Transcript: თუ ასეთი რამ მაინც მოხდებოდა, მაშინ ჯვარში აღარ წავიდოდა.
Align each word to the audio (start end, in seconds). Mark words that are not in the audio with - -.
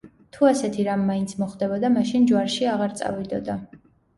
თუ 0.37 0.45
ასეთი 0.51 0.85
რამ 0.87 1.03
მაინც 1.09 1.35
მოხდებოდა, 1.43 1.91
მაშინ 1.99 2.27
ჯვარში 2.33 2.69
აღარ 2.73 2.99
წავიდოდა. 3.03 3.61